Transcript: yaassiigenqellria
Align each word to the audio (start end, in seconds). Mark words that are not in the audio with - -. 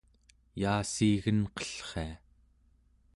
yaassiigenqellria 0.61 2.13